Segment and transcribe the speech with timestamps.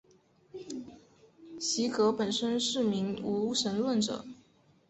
[1.59, 4.25] 席格本身是名无神论者。